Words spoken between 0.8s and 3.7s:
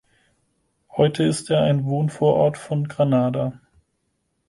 Heute ist er ein Wohnvorort von Granada.